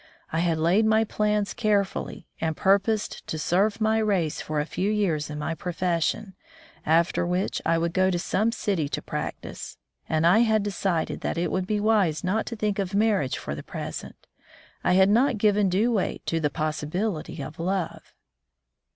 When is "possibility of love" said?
16.49-18.15